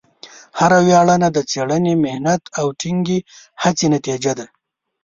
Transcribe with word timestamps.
هره 0.59 0.79
ویاړنه 0.85 1.27
د 1.31 1.37
څېړنې، 1.49 1.93
محنت، 2.03 2.41
او 2.59 2.65
ټینګې 2.79 3.19
هڅې 3.61 3.85
نتیجه 3.95 4.31
ده. 4.39 4.45